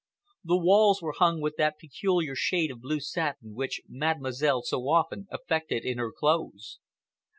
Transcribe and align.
The 0.43 0.57
walls 0.57 0.99
were 1.03 1.13
hung 1.15 1.41
with 1.41 1.57
that 1.57 1.77
peculiar 1.77 2.33
shade 2.33 2.71
of 2.71 2.81
blue 2.81 2.99
satin 2.99 3.53
which 3.53 3.81
Mademoiselle 3.87 4.63
so 4.63 4.89
often 4.89 5.27
affected 5.29 5.85
in 5.85 5.99
her 5.99 6.11
clothes. 6.11 6.79